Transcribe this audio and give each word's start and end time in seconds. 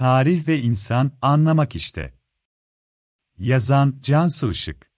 Tarih 0.00 0.48
ve 0.48 0.58
insan 0.58 1.12
anlamak 1.22 1.76
işte. 1.76 2.14
Yazan 3.38 3.98
Cansu 4.02 4.50
Işık. 4.50 4.90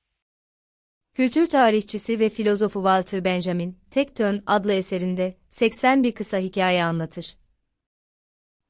Kültür 1.14 1.46
tarihçisi 1.46 2.20
ve 2.20 2.28
filozofu 2.28 2.78
Walter 2.78 3.24
Benjamin, 3.24 3.78
Tek 3.90 4.16
Tön 4.16 4.42
adlı 4.46 4.72
eserinde 4.72 5.36
81 5.50 6.12
kısa 6.12 6.38
hikaye 6.38 6.84
anlatır. 6.84 7.36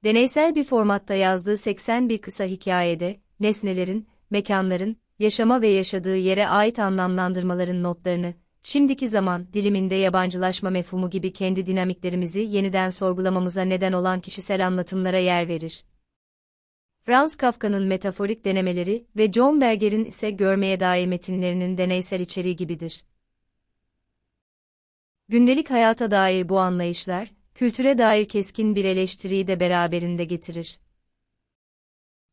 Deneysel 0.04 0.54
bir 0.54 0.64
formatta 0.64 1.14
yazdığı 1.14 1.56
81 1.56 2.18
kısa 2.18 2.44
hikayede, 2.44 3.20
nesnelerin, 3.40 4.08
mekanların, 4.30 4.96
yaşama 5.18 5.62
ve 5.62 5.68
yaşadığı 5.68 6.16
yere 6.16 6.48
ait 6.48 6.78
anlamlandırmaların 6.78 7.82
notlarını, 7.82 8.34
şimdiki 8.62 9.08
zaman 9.08 9.52
diliminde 9.52 9.94
yabancılaşma 9.94 10.70
mefhumu 10.70 11.10
gibi 11.10 11.32
kendi 11.32 11.66
dinamiklerimizi 11.66 12.40
yeniden 12.40 12.90
sorgulamamıza 12.90 13.62
neden 13.62 13.92
olan 13.92 14.20
kişisel 14.20 14.66
anlatımlara 14.66 15.18
yer 15.18 15.48
verir. 15.48 15.84
Franz 17.06 17.36
Kafka'nın 17.36 17.86
metaforik 17.86 18.44
denemeleri 18.44 19.06
ve 19.16 19.32
John 19.32 19.60
Berger'in 19.60 20.04
ise 20.04 20.30
görmeye 20.30 20.80
dair 20.80 21.06
metinlerinin 21.06 21.78
deneysel 21.78 22.20
içeriği 22.20 22.56
gibidir. 22.56 23.04
Gündelik 25.28 25.70
hayata 25.70 26.10
dair 26.10 26.48
bu 26.48 26.58
anlayışlar, 26.58 27.32
kültüre 27.54 27.98
dair 27.98 28.24
keskin 28.28 28.74
bir 28.74 28.84
eleştiriyi 28.84 29.46
de 29.46 29.60
beraberinde 29.60 30.24
getirir. 30.24 30.78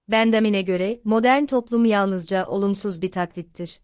Benjamin'e 0.08 0.62
göre, 0.62 1.02
modern 1.04 1.46
toplum 1.46 1.86
yalnızca 1.86 2.46
olumsuz 2.46 3.02
bir 3.02 3.12
taklittir. 3.12 3.80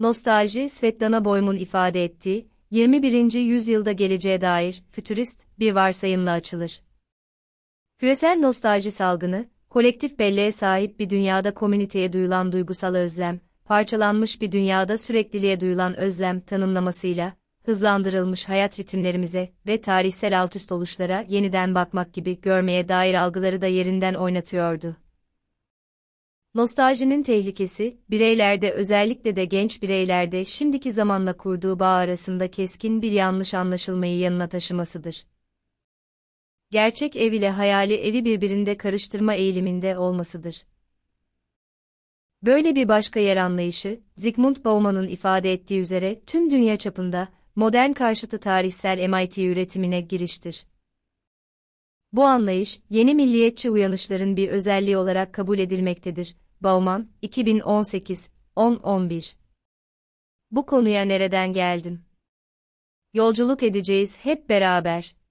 Nostalji, 0.00 0.70
Svetlana 0.70 1.24
Boym'un 1.24 1.56
ifade 1.56 2.04
ettiği, 2.04 2.48
21. 2.70 3.32
yüzyılda 3.32 3.92
geleceğe 3.92 4.40
dair, 4.40 4.82
fütürist, 4.92 5.44
bir 5.58 5.72
varsayımla 5.72 6.30
açılır. 6.30 6.82
Küresel 7.98 8.38
nostalji 8.38 8.90
salgını, 8.90 9.51
kolektif 9.72 10.18
belleğe 10.18 10.52
sahip 10.52 10.98
bir 10.98 11.10
dünyada 11.10 11.54
komüniteye 11.54 12.12
duyulan 12.12 12.52
duygusal 12.52 12.94
özlem, 12.94 13.40
parçalanmış 13.64 14.40
bir 14.40 14.52
dünyada 14.52 14.98
sürekliliğe 14.98 15.60
duyulan 15.60 15.96
özlem 15.96 16.40
tanımlamasıyla, 16.40 17.32
hızlandırılmış 17.64 18.48
hayat 18.48 18.78
ritimlerimize 18.78 19.52
ve 19.66 19.80
tarihsel 19.80 20.42
altüst 20.42 20.72
oluşlara 20.72 21.24
yeniden 21.28 21.74
bakmak 21.74 22.14
gibi 22.14 22.40
görmeye 22.40 22.88
dair 22.88 23.14
algıları 23.14 23.60
da 23.60 23.66
yerinden 23.66 24.14
oynatıyordu. 24.14 24.96
Nostaljinin 26.54 27.22
tehlikesi, 27.22 27.98
bireylerde 28.10 28.72
özellikle 28.72 29.36
de 29.36 29.44
genç 29.44 29.82
bireylerde 29.82 30.44
şimdiki 30.44 30.92
zamanla 30.92 31.36
kurduğu 31.36 31.78
bağ 31.78 31.94
arasında 31.94 32.50
keskin 32.50 33.02
bir 33.02 33.12
yanlış 33.12 33.54
anlaşılmayı 33.54 34.18
yanına 34.18 34.48
taşımasıdır. 34.48 35.24
Gerçek 36.72 37.16
ev 37.16 37.32
ile 37.32 37.50
hayali 37.50 37.94
evi 37.94 38.24
birbirinde 38.24 38.76
karıştırma 38.76 39.34
eğiliminde 39.34 39.98
olmasıdır. 39.98 40.64
Böyle 42.42 42.74
bir 42.74 42.88
başka 42.88 43.20
yer 43.20 43.36
anlayışı, 43.36 44.00
Zygmunt 44.16 44.64
Bauman'ın 44.64 45.08
ifade 45.08 45.52
ettiği 45.52 45.80
üzere 45.80 46.20
tüm 46.26 46.50
dünya 46.50 46.76
çapında 46.76 47.28
modern 47.56 47.92
karşıtı 47.92 48.40
tarihsel 48.40 49.08
MIT 49.08 49.38
üretimine 49.38 50.00
giriştir. 50.00 50.66
Bu 52.12 52.24
anlayış, 52.24 52.80
yeni 52.90 53.14
milliyetçi 53.14 53.70
uyanışların 53.70 54.36
bir 54.36 54.48
özelliği 54.48 54.96
olarak 54.96 55.32
kabul 55.32 55.58
edilmektedir. 55.58 56.36
Bauman, 56.60 57.08
2018, 57.22 58.30
10-11 58.56 59.34
Bu 60.50 60.66
konuya 60.66 61.04
nereden 61.04 61.52
geldim? 61.52 62.04
Yolculuk 63.14 63.62
edeceğiz 63.62 64.18
hep 64.18 64.48
beraber. 64.48 65.21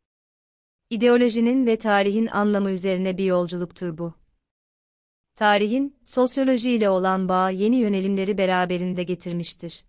İdeolojinin 0.92 1.66
ve 1.66 1.76
tarihin 1.76 2.28
anlamı 2.28 2.72
üzerine 2.72 3.18
bir 3.18 3.26
yolculuktur 3.26 3.98
bu. 3.98 4.14
Tarihin, 5.36 5.96
sosyoloji 6.06 6.72
ile 6.72 6.90
olan 6.90 7.30
bağı 7.30 7.54
yeni 7.54 7.76
yönelimleri 7.76 8.38
beraberinde 8.38 9.04
getirmiştir. 9.04 9.86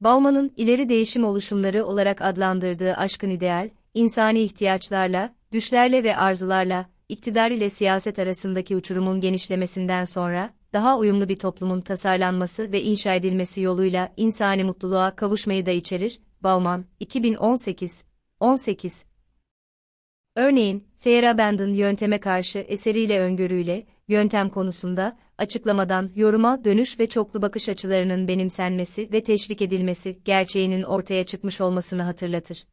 Bauman'ın 0.00 0.52
ileri 0.56 0.88
değişim 0.88 1.24
oluşumları 1.24 1.86
olarak 1.86 2.22
adlandırdığı 2.22 2.94
aşkın 2.94 3.30
ideal, 3.30 3.70
insani 3.94 4.40
ihtiyaçlarla, 4.40 5.34
düşlerle 5.52 6.04
ve 6.04 6.16
arzularla, 6.16 6.86
iktidar 7.08 7.50
ile 7.50 7.70
siyaset 7.70 8.18
arasındaki 8.18 8.76
uçurumun 8.76 9.20
genişlemesinden 9.20 10.04
sonra, 10.04 10.54
daha 10.72 10.98
uyumlu 10.98 11.28
bir 11.28 11.38
toplumun 11.38 11.80
tasarlanması 11.80 12.72
ve 12.72 12.82
inşa 12.82 13.14
edilmesi 13.14 13.60
yoluyla 13.60 14.12
insani 14.16 14.64
mutluluğa 14.64 15.16
kavuşmayı 15.16 15.66
da 15.66 15.70
içerir. 15.70 16.20
Bauman, 16.42 16.84
2018, 17.00 18.04
18 18.40 19.11
Örneğin, 20.36 20.84
Feyerabend'in 20.98 21.74
yönteme 21.74 22.20
karşı 22.20 22.58
eseriyle 22.58 23.20
öngörüyle, 23.20 23.86
yöntem 24.08 24.48
konusunda, 24.48 25.18
açıklamadan 25.38 26.10
yoruma 26.14 26.64
dönüş 26.64 27.00
ve 27.00 27.06
çoklu 27.06 27.42
bakış 27.42 27.68
açılarının 27.68 28.28
benimsenmesi 28.28 29.12
ve 29.12 29.22
teşvik 29.22 29.62
edilmesi 29.62 30.18
gerçeğinin 30.24 30.82
ortaya 30.82 31.24
çıkmış 31.24 31.60
olmasını 31.60 32.02
hatırlatır. 32.02 32.64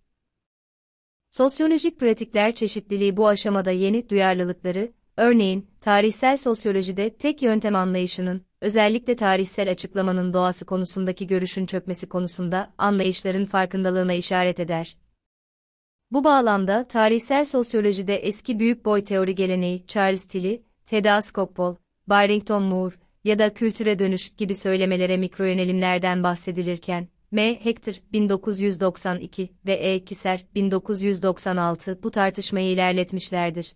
Sosyolojik 1.32 2.00
pratikler 2.00 2.56
çeşitliliği 2.56 3.18
bu 3.18 3.28
aşamada 3.28 3.72
yeni 3.72 4.10
duyarlılıkları, 4.10 4.92
örneğin, 5.18 5.68
tarihsel 5.82 6.38
sosyolojide 6.38 7.10
tek 7.10 7.42
yöntem 7.42 7.76
anlayışının, 7.76 8.42
özellikle 8.62 9.16
tarihsel 9.16 9.72
açıklamanın 9.72 10.34
doğası 10.34 10.66
konusundaki 10.66 11.28
görüşün 11.28 11.66
çökmesi 11.66 12.10
konusunda 12.10 12.74
anlayışların 12.78 13.46
farkındalığına 13.46 14.14
işaret 14.14 14.60
eder. 14.60 14.98
Bu 16.12 16.24
bağlamda 16.24 16.88
tarihsel 16.88 17.46
sosyolojide 17.46 18.16
eski 18.16 18.60
büyük 18.60 18.86
boy 18.86 19.04
teori 19.04 19.36
geleneği 19.36 19.88
Charles 19.88 20.26
Tilly, 20.26 20.64
Theda 20.86 21.22
Skocpol, 21.22 21.76
Barrington 22.08 22.64
Moore 22.64 22.96
ya 23.24 23.40
da 23.40 23.54
kültüre 23.54 24.00
dönüş 24.00 24.30
gibi 24.30 24.56
söylemelere 24.56 25.18
mikro 25.18 25.46
yönelimlerden 25.46 26.24
bahsedilirken, 26.24 27.08
M. 27.32 27.66
Hector 27.66 27.94
1992 28.14 29.50
ve 29.66 29.74
E. 29.74 30.06
Kiser 30.06 30.46
1996 30.56 32.04
bu 32.04 32.12
tartışmayı 32.12 32.72
ilerletmişlerdir. 32.72 33.76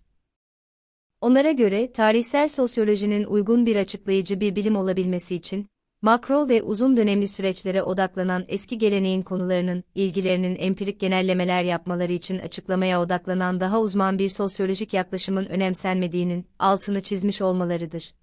Onlara 1.21 1.51
göre 1.51 1.91
tarihsel 1.91 2.47
sosyolojinin 2.49 3.23
uygun 3.23 3.65
bir 3.65 3.75
açıklayıcı 3.75 4.39
bir 4.39 4.55
bilim 4.55 4.75
olabilmesi 4.75 5.35
için, 5.35 5.67
makro 6.03 6.49
ve 6.49 6.63
uzun 6.63 6.97
dönemli 6.97 7.27
süreçlere 7.27 7.83
odaklanan 7.83 8.45
eski 8.47 8.77
geleneğin 8.77 9.21
konularının, 9.21 9.83
ilgilerinin 9.95 10.55
empirik 10.59 10.99
genellemeler 10.99 11.63
yapmaları 11.63 12.13
için 12.13 12.39
açıklamaya 12.39 13.01
odaklanan 13.01 13.59
daha 13.59 13.81
uzman 13.81 14.19
bir 14.19 14.29
sosyolojik 14.29 14.93
yaklaşımın 14.93 15.45
önemsenmediğinin 15.45 16.47
altını 16.59 17.01
çizmiş 17.01 17.41
olmalarıdır. 17.41 18.13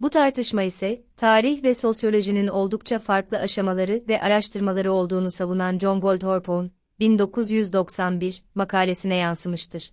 Bu 0.00 0.10
tartışma 0.10 0.62
ise, 0.62 1.04
tarih 1.16 1.62
ve 1.62 1.74
sosyolojinin 1.74 2.48
oldukça 2.48 2.98
farklı 2.98 3.38
aşamaları 3.38 4.04
ve 4.08 4.20
araştırmaları 4.20 4.92
olduğunu 4.92 5.30
savunan 5.30 5.78
John 5.78 6.00
Goldthorpe'un 6.00 6.72
1991 7.00 8.44
makalesine 8.54 9.16
yansımıştır. 9.16 9.92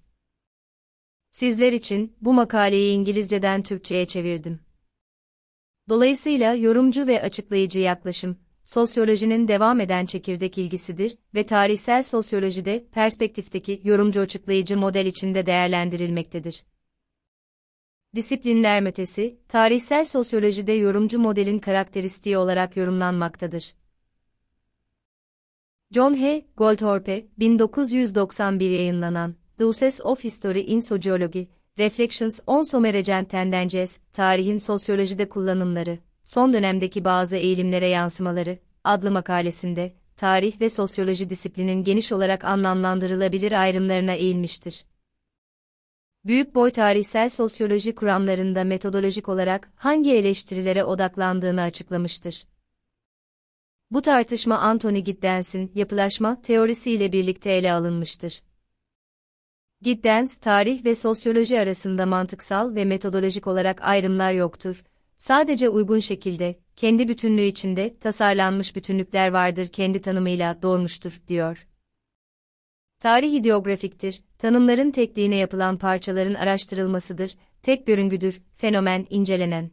Sizler 1.31 1.73
için 1.73 2.15
bu 2.21 2.33
makaleyi 2.33 2.95
İngilizceden 2.95 3.63
Türkçe'ye 3.63 4.05
çevirdim. 4.05 4.64
Dolayısıyla 5.89 6.53
yorumcu 6.53 7.07
ve 7.07 7.21
açıklayıcı 7.21 7.79
yaklaşım, 7.79 8.37
sosyolojinin 8.63 9.47
devam 9.47 9.79
eden 9.79 10.05
çekirdek 10.05 10.57
ilgisidir 10.57 11.17
ve 11.33 11.45
tarihsel 11.45 12.03
sosyolojide 12.03 12.85
perspektifteki 12.91 13.81
yorumcu 13.83 14.21
açıklayıcı 14.21 14.77
model 14.77 15.05
içinde 15.05 15.45
değerlendirilmektedir. 15.45 16.63
Disiplinler 18.15 18.81
metesi, 18.81 19.39
tarihsel 19.47 20.05
sosyolojide 20.05 20.71
yorumcu 20.71 21.19
modelin 21.19 21.59
karakteristiği 21.59 22.37
olarak 22.37 22.77
yorumlanmaktadır. 22.77 23.75
John 25.91 26.13
H. 26.13 26.45
Goldthorpe, 26.57 27.27
1991 27.39 28.69
yayınlanan 28.69 29.35
The 29.57 29.65
Uses 29.65 30.01
of 30.01 30.23
History 30.23 30.61
in 30.61 30.79
Sociology, 30.79 31.43
Reflections 31.79 32.39
on 32.47 32.63
Someragent 32.63 33.29
Tendencies, 33.29 33.99
Tarihin 34.13 34.57
Sosyolojide 34.57 35.29
Kullanımları, 35.29 35.99
Son 36.23 36.53
Dönemdeki 36.53 37.05
Bazı 37.05 37.37
Eğilimlere 37.37 37.87
Yansımaları, 37.87 38.59
adlı 38.83 39.11
makalesinde, 39.11 39.93
tarih 40.15 40.61
ve 40.61 40.69
sosyoloji 40.69 41.29
disiplinin 41.29 41.83
geniş 41.83 42.11
olarak 42.11 42.45
anlamlandırılabilir 42.45 43.51
ayrımlarına 43.51 44.13
eğilmiştir. 44.13 44.85
Büyük 46.25 46.55
boy 46.55 46.71
tarihsel 46.71 47.29
sosyoloji 47.29 47.95
kuramlarında 47.95 48.63
metodolojik 48.63 49.29
olarak 49.29 49.71
hangi 49.75 50.13
eleştirilere 50.13 50.83
odaklandığını 50.83 51.61
açıklamıştır. 51.61 52.47
Bu 53.91 54.01
tartışma 54.01 54.57
Anthony 54.57 54.99
Giddens'in 54.99 55.71
yapılaşma 55.75 56.41
teorisiyle 56.41 57.11
birlikte 57.11 57.51
ele 57.51 57.71
alınmıştır. 57.71 58.41
Giddens, 59.81 60.37
tarih 60.37 60.85
ve 60.85 60.95
sosyoloji 60.95 61.59
arasında 61.59 62.05
mantıksal 62.05 62.75
ve 62.75 62.85
metodolojik 62.85 63.47
olarak 63.47 63.81
ayrımlar 63.81 64.33
yoktur. 64.33 64.83
Sadece 65.17 65.69
uygun 65.69 65.99
şekilde, 65.99 66.59
kendi 66.75 67.07
bütünlüğü 67.07 67.45
içinde 67.45 67.99
tasarlanmış 67.99 68.75
bütünlükler 68.75 69.29
vardır 69.29 69.67
kendi 69.67 70.01
tanımıyla 70.01 70.61
doğmuştur, 70.61 71.21
diyor. 71.27 71.67
Tarih 72.99 73.33
ideografiktir, 73.33 74.23
tanımların 74.37 74.91
tekliğine 74.91 75.35
yapılan 75.35 75.77
parçaların 75.77 76.33
araştırılmasıdır, 76.33 77.35
tek 77.61 77.87
görüngüdür, 77.87 78.41
fenomen 78.55 79.07
incelenen. 79.09 79.71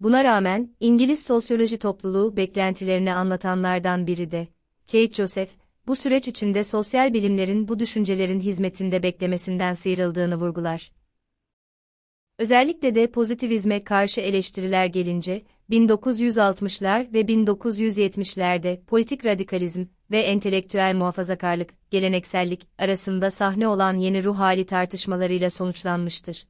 Buna 0.00 0.24
rağmen, 0.24 0.76
İngiliz 0.80 1.24
sosyoloji 1.24 1.78
topluluğu 1.78 2.36
beklentilerini 2.36 3.12
anlatanlardan 3.12 4.06
biri 4.06 4.30
de, 4.30 4.48
Kate 4.86 5.12
Joseph, 5.12 5.50
bu 5.86 5.96
süreç 5.96 6.28
içinde 6.28 6.64
sosyal 6.64 7.14
bilimlerin 7.14 7.68
bu 7.68 7.78
düşüncelerin 7.78 8.40
hizmetinde 8.40 9.02
beklemesinden 9.02 9.74
sıyrıldığını 9.74 10.36
vurgular. 10.36 10.92
Özellikle 12.38 12.94
de 12.94 13.06
pozitivizme 13.10 13.84
karşı 13.84 14.20
eleştiriler 14.20 14.86
gelince, 14.86 15.42
1960'lar 15.70 17.12
ve 17.12 17.20
1970'lerde 17.20 18.84
politik 18.84 19.24
radikalizm 19.24 19.86
ve 20.10 20.20
entelektüel 20.20 20.94
muhafazakarlık, 20.94 21.90
geleneksellik 21.90 22.68
arasında 22.78 23.30
sahne 23.30 23.68
olan 23.68 23.94
yeni 23.94 24.24
ruh 24.24 24.38
hali 24.38 24.66
tartışmalarıyla 24.66 25.50
sonuçlanmıştır. 25.50 26.46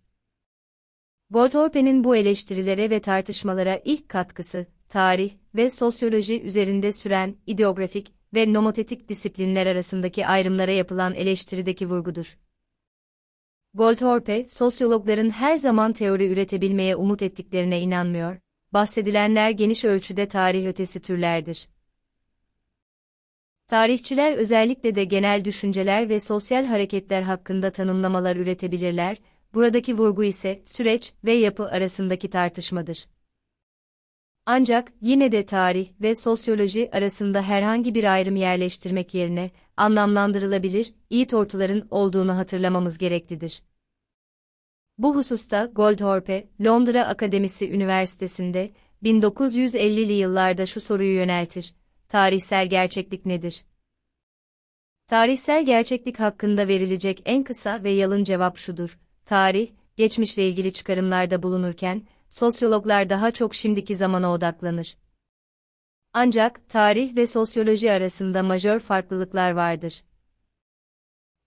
Goldthorpe'nin 1.30 2.04
bu 2.04 2.16
eleştirilere 2.16 2.90
ve 2.90 3.00
tartışmalara 3.00 3.80
ilk 3.84 4.08
katkısı, 4.08 4.66
tarih 4.88 5.32
ve 5.54 5.70
sosyoloji 5.70 6.42
üzerinde 6.42 6.92
süren 6.92 7.36
ideografik 7.46 8.15
ve 8.34 8.52
nomotetik 8.52 9.08
disiplinler 9.08 9.66
arasındaki 9.66 10.26
ayrımlara 10.26 10.72
yapılan 10.72 11.14
eleştirideki 11.14 11.90
vurgudur. 11.90 12.38
Goldthorpe, 13.74 14.48
sosyologların 14.48 15.30
her 15.30 15.56
zaman 15.56 15.92
teori 15.92 16.26
üretebilmeye 16.28 16.96
umut 16.96 17.22
ettiklerine 17.22 17.80
inanmıyor, 17.80 18.36
bahsedilenler 18.72 19.50
geniş 19.50 19.84
ölçüde 19.84 20.28
tarih 20.28 20.66
ötesi 20.66 21.00
türlerdir. 21.00 21.68
Tarihçiler 23.66 24.32
özellikle 24.32 24.94
de 24.94 25.04
genel 25.04 25.44
düşünceler 25.44 26.08
ve 26.08 26.20
sosyal 26.20 26.64
hareketler 26.64 27.22
hakkında 27.22 27.70
tanımlamalar 27.70 28.36
üretebilirler, 28.36 29.16
buradaki 29.54 29.98
vurgu 29.98 30.24
ise 30.24 30.62
süreç 30.64 31.12
ve 31.24 31.32
yapı 31.32 31.68
arasındaki 31.68 32.30
tartışmadır. 32.30 33.06
Ancak 34.46 34.92
yine 35.00 35.32
de 35.32 35.46
tarih 35.46 35.88
ve 36.00 36.14
sosyoloji 36.14 36.90
arasında 36.92 37.42
herhangi 37.42 37.94
bir 37.94 38.12
ayrım 38.12 38.36
yerleştirmek 38.36 39.14
yerine 39.14 39.50
anlamlandırılabilir 39.76 40.94
iyi 41.10 41.26
tortuların 41.26 41.88
olduğunu 41.90 42.36
hatırlamamız 42.36 42.98
gereklidir. 42.98 43.62
Bu 44.98 45.16
hususta 45.16 45.64
Goldthorpe, 45.64 46.48
Londra 46.64 47.06
Akademisi 47.06 47.70
Üniversitesi'nde 47.70 48.70
1950'li 49.02 50.12
yıllarda 50.12 50.66
şu 50.66 50.80
soruyu 50.80 51.14
yöneltir. 51.14 51.74
Tarihsel 52.08 52.66
gerçeklik 52.66 53.26
nedir? 53.26 53.64
Tarihsel 55.06 55.66
gerçeklik 55.66 56.20
hakkında 56.20 56.68
verilecek 56.68 57.22
en 57.24 57.42
kısa 57.42 57.84
ve 57.84 57.90
yalın 57.90 58.24
cevap 58.24 58.58
şudur. 58.58 58.98
Tarih, 59.24 59.68
geçmişle 59.96 60.48
ilgili 60.48 60.72
çıkarımlarda 60.72 61.42
bulunurken, 61.42 62.02
sosyologlar 62.30 63.10
daha 63.10 63.30
çok 63.30 63.54
şimdiki 63.54 63.96
zamana 63.96 64.32
odaklanır. 64.32 64.96
Ancak 66.12 66.68
tarih 66.68 67.16
ve 67.16 67.26
sosyoloji 67.26 67.92
arasında 67.92 68.42
majör 68.42 68.80
farklılıklar 68.80 69.50
vardır. 69.50 70.04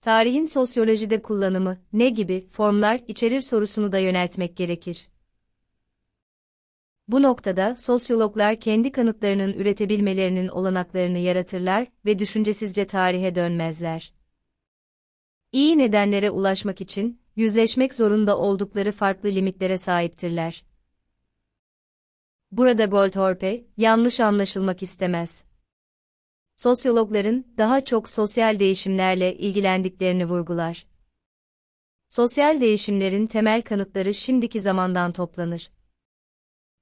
Tarihin 0.00 0.44
sosyolojide 0.44 1.22
kullanımı 1.22 1.78
ne 1.92 2.08
gibi 2.08 2.48
formlar 2.48 3.00
içerir 3.08 3.40
sorusunu 3.40 3.92
da 3.92 3.98
yöneltmek 3.98 4.56
gerekir. 4.56 5.08
Bu 7.08 7.22
noktada 7.22 7.76
sosyologlar 7.76 8.60
kendi 8.60 8.92
kanıtlarının 8.92 9.52
üretebilmelerinin 9.52 10.48
olanaklarını 10.48 11.18
yaratırlar 11.18 11.86
ve 12.04 12.18
düşüncesizce 12.18 12.86
tarihe 12.86 13.34
dönmezler. 13.34 14.12
İyi 15.52 15.78
nedenlere 15.78 16.30
ulaşmak 16.30 16.80
için 16.80 17.20
yüzleşmek 17.36 17.94
zorunda 17.94 18.38
oldukları 18.38 18.92
farklı 18.92 19.28
limitlere 19.28 19.78
sahiptirler. 19.78 20.64
Burada 22.52 22.84
Goldthorpe, 22.84 23.64
yanlış 23.76 24.20
anlaşılmak 24.20 24.82
istemez. 24.82 25.44
Sosyologların 26.56 27.46
daha 27.58 27.84
çok 27.84 28.08
sosyal 28.08 28.58
değişimlerle 28.58 29.36
ilgilendiklerini 29.36 30.24
vurgular. 30.24 30.86
Sosyal 32.08 32.60
değişimlerin 32.60 33.26
temel 33.26 33.62
kanıtları 33.62 34.14
şimdiki 34.14 34.60
zamandan 34.60 35.12
toplanır. 35.12 35.70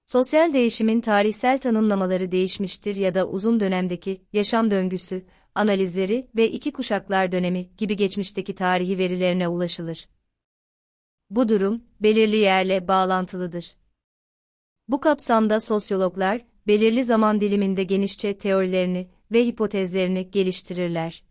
Sosyal 0.06 0.52
değişimin 0.52 1.00
tarihsel 1.00 1.58
tanımlamaları 1.58 2.32
değişmiştir 2.32 2.96
ya 2.96 3.14
da 3.14 3.28
uzun 3.28 3.60
dönemdeki 3.60 4.22
yaşam 4.32 4.70
döngüsü, 4.70 5.26
analizleri 5.54 6.30
ve 6.36 6.50
iki 6.50 6.72
kuşaklar 6.72 7.32
dönemi 7.32 7.76
gibi 7.76 7.96
geçmişteki 7.96 8.54
tarihi 8.54 8.98
verilerine 8.98 9.48
ulaşılır. 9.48 10.08
Bu 11.30 11.48
durum 11.48 11.84
belirli 12.00 12.36
yerle 12.36 12.88
bağlantılıdır. 12.88 13.76
Bu 14.88 15.00
kapsamda 15.00 15.60
sosyologlar 15.60 16.44
belirli 16.66 17.04
zaman 17.04 17.40
diliminde 17.40 17.84
genişçe 17.84 18.38
teorilerini 18.38 19.08
ve 19.32 19.46
hipotezlerini 19.46 20.30
geliştirirler. 20.30 21.24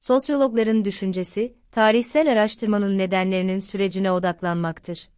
Sosyologların 0.00 0.84
düşüncesi, 0.84 1.56
tarihsel 1.70 2.32
araştırmanın 2.32 2.98
nedenlerinin 2.98 3.58
sürecine 3.58 4.12
odaklanmaktır. 4.12 5.08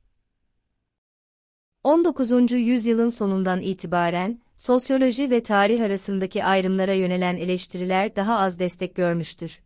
19. 1.85 2.53
yüzyılın 2.53 3.09
sonundan 3.09 3.61
itibaren, 3.61 4.41
sosyoloji 4.57 5.31
ve 5.31 5.43
tarih 5.43 5.83
arasındaki 5.83 6.45
ayrımlara 6.45 6.95
yönelen 6.95 7.37
eleştiriler 7.37 8.17
daha 8.17 8.39
az 8.39 8.59
destek 8.59 8.95
görmüştür. 8.95 9.61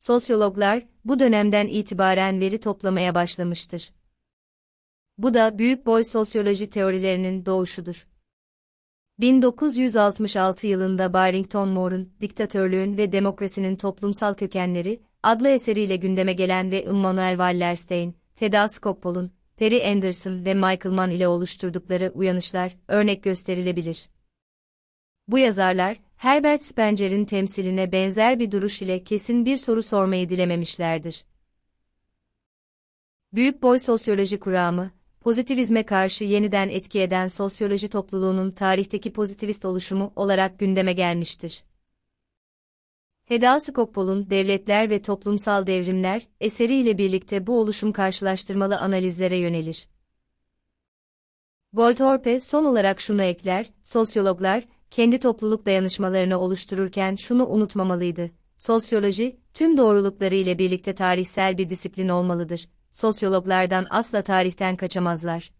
Sosyologlar, 0.00 0.86
bu 1.04 1.18
dönemden 1.18 1.66
itibaren 1.66 2.40
veri 2.40 2.60
toplamaya 2.60 3.14
başlamıştır. 3.14 3.90
Bu 5.20 5.34
da 5.34 5.58
büyük 5.58 5.86
boy 5.86 6.04
sosyoloji 6.04 6.70
teorilerinin 6.70 7.46
doğuşudur. 7.46 8.06
1966 9.18 10.66
yılında 10.66 11.12
Barrington 11.12 11.68
Moore'un 11.68 12.12
Diktatörlüğün 12.20 12.96
ve 12.96 13.12
Demokrasinin 13.12 13.76
Toplumsal 13.76 14.34
Kökenleri 14.34 15.00
adlı 15.22 15.48
eseriyle 15.48 15.96
gündeme 15.96 16.32
gelen 16.32 16.70
ve 16.70 16.84
Immanuel 16.84 17.30
Wallerstein, 17.30 18.16
Teda 18.36 18.68
Skopol'un, 18.68 19.32
Perry 19.56 19.90
Anderson 19.90 20.44
ve 20.44 20.54
Michael 20.54 20.94
Mann 20.94 21.10
ile 21.10 21.28
oluşturdukları 21.28 22.12
uyanışlar 22.14 22.76
örnek 22.88 23.22
gösterilebilir. 23.22 24.08
Bu 25.28 25.38
yazarlar, 25.38 26.00
Herbert 26.16 26.62
Spencer'in 26.62 27.24
temsiline 27.24 27.92
benzer 27.92 28.38
bir 28.38 28.50
duruş 28.50 28.82
ile 28.82 29.04
kesin 29.04 29.46
bir 29.46 29.56
soru 29.56 29.82
sormayı 29.82 30.28
dilememişlerdir. 30.28 31.24
Büyük 33.32 33.62
boy 33.62 33.78
sosyoloji 33.78 34.40
kuramı, 34.40 34.99
pozitivizme 35.20 35.82
karşı 35.82 36.24
yeniden 36.24 36.68
etki 36.68 37.00
eden 37.00 37.28
sosyoloji 37.28 37.88
topluluğunun 37.88 38.50
tarihteki 38.50 39.12
pozitivist 39.12 39.64
oluşumu 39.64 40.12
olarak 40.16 40.58
gündeme 40.58 40.92
gelmiştir. 40.92 41.64
Heda 43.24 43.60
Skopol'un 43.60 44.30
Devletler 44.30 44.90
ve 44.90 45.02
Toplumsal 45.02 45.66
Devrimler 45.66 46.28
eseriyle 46.40 46.98
birlikte 46.98 47.46
bu 47.46 47.60
oluşum 47.60 47.92
karşılaştırmalı 47.92 48.78
analizlere 48.78 49.36
yönelir. 49.36 49.88
Goldthorpe 51.72 52.40
son 52.40 52.64
olarak 52.64 53.00
şunu 53.00 53.22
ekler, 53.22 53.70
sosyologlar, 53.84 54.64
kendi 54.90 55.20
topluluk 55.20 55.66
dayanışmalarını 55.66 56.38
oluştururken 56.38 57.14
şunu 57.14 57.46
unutmamalıydı. 57.46 58.30
Sosyoloji, 58.58 59.36
tüm 59.54 59.76
doğrulukları 59.76 60.34
ile 60.34 60.58
birlikte 60.58 60.94
tarihsel 60.94 61.58
bir 61.58 61.70
disiplin 61.70 62.08
olmalıdır 62.08 62.68
sosyologlardan 62.92 63.86
asla 63.90 64.22
tarihten 64.22 64.76
kaçamazlar. 64.76 65.50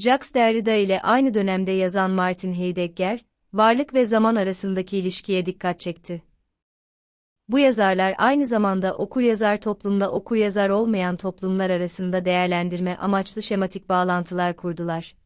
Jacques 0.00 0.34
Derrida 0.34 0.74
ile 0.74 1.02
aynı 1.02 1.34
dönemde 1.34 1.70
yazan 1.70 2.10
Martin 2.10 2.52
Heidegger, 2.52 3.24
varlık 3.52 3.94
ve 3.94 4.04
zaman 4.04 4.36
arasındaki 4.36 4.98
ilişkiye 4.98 5.46
dikkat 5.46 5.80
çekti. 5.80 6.22
Bu 7.48 7.58
yazarlar 7.58 8.14
aynı 8.18 8.46
zamanda 8.46 8.96
okuryazar 8.96 9.60
toplumla 9.60 10.10
okuryazar 10.10 10.68
olmayan 10.68 11.16
toplumlar 11.16 11.70
arasında 11.70 12.24
değerlendirme 12.24 12.96
amaçlı 12.96 13.42
şematik 13.42 13.88
bağlantılar 13.88 14.56
kurdular. 14.56 15.16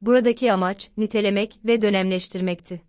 Buradaki 0.00 0.52
amaç, 0.52 0.90
nitelemek 0.96 1.60
ve 1.64 1.82
dönemleştirmekti. 1.82 2.82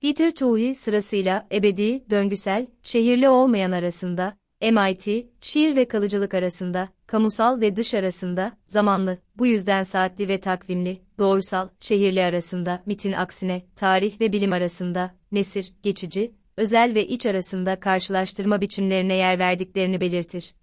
Peter 0.00 0.34
Tuğhi 0.34 0.74
sırasıyla 0.74 1.46
ebedi, 1.52 2.10
döngüsel, 2.10 2.66
şehirli 2.82 3.28
olmayan 3.28 3.72
arasında, 3.72 4.36
MIT, 4.60 5.26
şiir 5.40 5.76
ve 5.76 5.88
kalıcılık 5.88 6.34
arasında, 6.34 6.88
kamusal 7.06 7.60
ve 7.60 7.76
dış 7.76 7.94
arasında, 7.94 8.56
zamanlı, 8.66 9.18
bu 9.36 9.46
yüzden 9.46 9.82
saatli 9.82 10.28
ve 10.28 10.40
takvimli, 10.40 11.02
doğrusal, 11.18 11.68
şehirli 11.80 12.22
arasında, 12.22 12.82
mitin 12.86 13.12
aksine, 13.12 13.62
tarih 13.76 14.20
ve 14.20 14.32
bilim 14.32 14.52
arasında, 14.52 15.14
nesir, 15.32 15.72
geçici, 15.82 16.34
özel 16.56 16.94
ve 16.94 17.06
iç 17.06 17.26
arasında 17.26 17.80
karşılaştırma 17.80 18.60
biçimlerine 18.60 19.14
yer 19.14 19.38
verdiklerini 19.38 20.00
belirtir. 20.00 20.54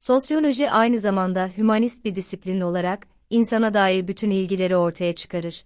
Sosyoloji 0.00 0.70
aynı 0.70 0.98
zamanda 0.98 1.50
hümanist 1.56 2.04
bir 2.04 2.14
disiplin 2.14 2.60
olarak, 2.60 3.06
insana 3.30 3.74
dair 3.74 4.08
bütün 4.08 4.30
ilgileri 4.30 4.76
ortaya 4.76 5.12
çıkarır. 5.12 5.64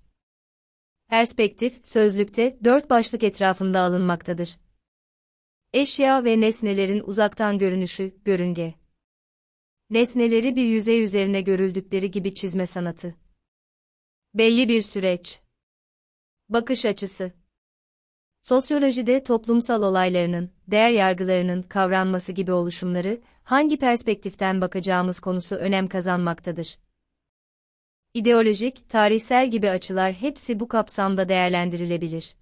Perspektif, 1.09 1.87
sözlükte, 1.87 2.59
dört 2.65 2.91
başlık 2.91 3.23
etrafında 3.23 3.81
alınmaktadır. 3.81 4.57
Eşya 5.73 6.25
ve 6.25 6.41
nesnelerin 6.41 7.03
uzaktan 7.07 7.59
görünüşü, 7.59 8.15
görünge. 8.25 8.75
Nesneleri 9.91 10.57
bir 10.57 10.65
yüzey 10.65 11.05
üzerine 11.05 11.41
görüldükleri 11.41 12.11
gibi 12.11 12.35
çizme 12.35 12.67
sanatı. 12.67 13.15
Belli 14.35 14.69
bir 14.69 14.83
süreç. 14.83 15.41
Bakış 16.49 16.87
açısı. 16.87 17.33
Sosyolojide 18.43 19.23
toplumsal 19.25 19.83
olaylarının, 19.83 20.51
değer 20.69 20.91
yargılarının 20.91 21.63
kavranması 21.63 22.33
gibi 22.33 22.53
oluşumları, 22.53 23.21
hangi 23.45 23.79
perspektiften 23.79 24.61
bakacağımız 24.61 25.21
konusu 25.21 25.57
önem 25.57 25.89
kazanmaktadır. 25.89 26.79
İdeolojik, 28.15 28.89
tarihsel 28.89 29.51
gibi 29.51 29.71
açılar 29.71 30.13
hepsi 30.13 30.61
bu 30.61 30.69
kapsamda 30.69 31.29
değerlendirilebilir. 31.29 32.37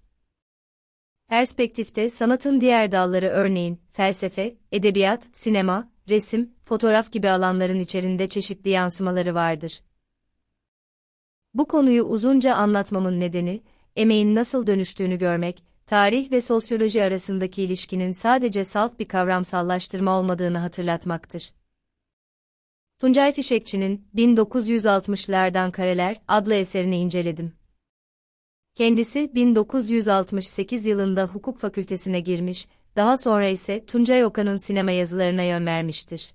Perspektifte 1.27 2.09
sanatın 2.09 2.61
diğer 2.61 2.91
dalları 2.91 3.27
örneğin 3.27 3.81
felsefe, 3.91 4.57
edebiyat, 4.71 5.27
sinema, 5.33 5.91
resim, 6.09 6.53
fotoğraf 6.65 7.11
gibi 7.11 7.29
alanların 7.29 7.79
içerisinde 7.79 8.27
çeşitli 8.27 8.69
yansımaları 8.69 9.35
vardır. 9.35 9.81
Bu 11.53 11.67
konuyu 11.67 12.03
uzunca 12.03 12.55
anlatmamın 12.55 13.19
nedeni, 13.19 13.61
emeğin 13.95 14.35
nasıl 14.35 14.67
dönüştüğünü 14.67 15.17
görmek, 15.17 15.63
tarih 15.85 16.31
ve 16.31 16.41
sosyoloji 16.41 17.03
arasındaki 17.03 17.63
ilişkinin 17.63 18.11
sadece 18.11 18.63
salt 18.63 18.99
bir 18.99 19.07
kavramsallaştırma 19.07 20.19
olmadığını 20.19 20.57
hatırlatmaktır. 20.57 21.53
Tuncay 22.99 23.31
Fişekçi'nin 23.31 24.07
1960'lardan 24.15 25.71
Kareler 25.71 26.21
adlı 26.27 26.53
eserini 26.53 26.97
inceledim. 26.97 27.56
Kendisi 28.77 29.35
1968 29.35 30.85
yılında 30.85 31.25
hukuk 31.25 31.59
fakültesine 31.59 32.19
girmiş, 32.19 32.67
daha 32.95 33.17
sonra 33.17 33.47
ise 33.47 33.85
Tuncay 33.85 34.25
Okan'ın 34.25 34.55
sinema 34.55 34.91
yazılarına 34.91 35.43
yön 35.43 35.65
vermiştir. 35.65 36.33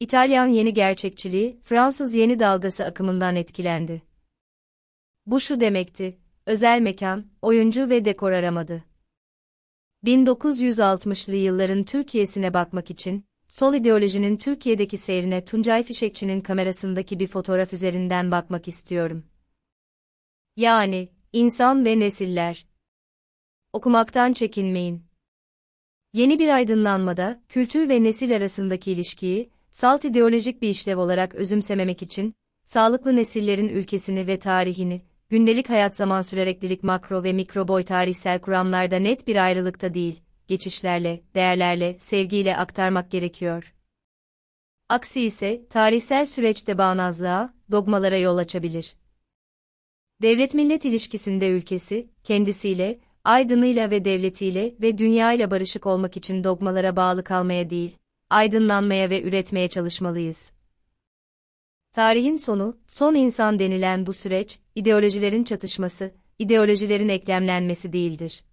İtalyan 0.00 0.46
yeni 0.46 0.74
gerçekçiliği, 0.74 1.60
Fransız 1.64 2.14
yeni 2.14 2.40
dalgası 2.40 2.84
akımından 2.84 3.36
etkilendi. 3.36 4.02
Bu 5.26 5.40
şu 5.40 5.60
demekti, 5.60 6.18
özel 6.46 6.80
mekan, 6.80 7.26
oyuncu 7.42 7.88
ve 7.88 8.04
dekor 8.04 8.32
aramadı. 8.32 8.84
1960'lı 10.04 11.36
yılların 11.36 11.84
Türkiye'sine 11.84 12.54
bakmak 12.54 12.90
için, 12.90 13.24
sol 13.48 13.74
ideolojinin 13.74 14.36
Türkiye'deki 14.36 14.98
seyrine 14.98 15.44
Tuncay 15.44 15.82
Fişekçi'nin 15.82 16.40
kamerasındaki 16.40 17.18
bir 17.18 17.26
fotoğraf 17.26 17.72
üzerinden 17.72 18.30
bakmak 18.30 18.68
istiyorum. 18.68 19.31
Yani, 20.56 21.08
insan 21.32 21.84
ve 21.84 22.00
nesiller. 22.00 22.66
Okumaktan 23.72 24.32
çekinmeyin. 24.32 25.04
Yeni 26.12 26.38
bir 26.38 26.48
aydınlanmada, 26.48 27.42
kültür 27.48 27.88
ve 27.88 28.04
nesil 28.04 28.36
arasındaki 28.36 28.92
ilişkiyi, 28.92 29.50
salt 29.70 30.04
ideolojik 30.04 30.62
bir 30.62 30.68
işlev 30.68 30.98
olarak 30.98 31.34
özümsememek 31.34 32.02
için, 32.02 32.34
sağlıklı 32.64 33.16
nesillerin 33.16 33.68
ülkesini 33.68 34.26
ve 34.26 34.38
tarihini, 34.38 35.02
gündelik 35.28 35.70
hayat 35.70 35.96
zaman 35.96 36.22
sürereklilik 36.22 36.82
makro 36.82 37.24
ve 37.24 37.32
mikro 37.32 37.68
boy 37.68 37.82
tarihsel 37.82 38.40
kuramlarda 38.40 38.96
net 38.96 39.26
bir 39.26 39.36
ayrılıkta 39.44 39.94
değil, 39.94 40.20
geçişlerle, 40.48 41.22
değerlerle, 41.34 41.96
sevgiyle 41.98 42.56
aktarmak 42.56 43.10
gerekiyor. 43.10 43.74
Aksi 44.88 45.20
ise, 45.20 45.68
tarihsel 45.68 46.26
süreçte 46.26 46.78
bağnazlığa, 46.78 47.54
dogmalara 47.70 48.16
yol 48.16 48.36
açabilir. 48.36 48.94
Devlet-millet 50.22 50.84
ilişkisinde 50.84 51.48
ülkesi, 51.48 52.08
kendisiyle, 52.24 53.00
aydınıyla 53.24 53.90
ve 53.90 54.04
devletiyle 54.04 54.74
ve 54.80 54.98
dünyayla 54.98 55.50
barışık 55.50 55.86
olmak 55.86 56.16
için 56.16 56.44
dogmalara 56.44 56.96
bağlı 56.96 57.24
kalmaya 57.24 57.70
değil, 57.70 57.96
aydınlanmaya 58.30 59.10
ve 59.10 59.22
üretmeye 59.22 59.68
çalışmalıyız. 59.68 60.52
Tarihin 61.92 62.36
sonu, 62.36 62.76
son 62.86 63.14
insan 63.14 63.58
denilen 63.58 64.06
bu 64.06 64.12
süreç, 64.12 64.58
ideolojilerin 64.74 65.44
çatışması, 65.44 66.14
ideolojilerin 66.38 67.08
eklemlenmesi 67.08 67.92
değildir. 67.92 68.44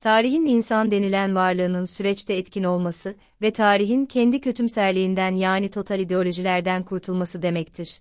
Tarihin 0.00 0.46
insan 0.46 0.90
denilen 0.90 1.34
varlığının 1.34 1.84
süreçte 1.84 2.34
etkin 2.34 2.64
olması 2.64 3.14
ve 3.42 3.50
tarihin 3.50 4.06
kendi 4.06 4.40
kötümserliğinden 4.40 5.34
yani 5.34 5.70
total 5.70 6.00
ideolojilerden 6.00 6.82
kurtulması 6.82 7.42
demektir. 7.42 8.00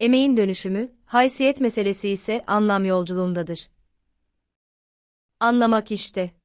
Emeğin 0.00 0.36
dönüşümü, 0.36 0.92
haysiyet 1.04 1.60
meselesi 1.60 2.08
ise 2.08 2.44
anlam 2.46 2.84
yolculuğundadır. 2.84 3.70
Anlamak 5.40 5.90
işte. 5.90 6.39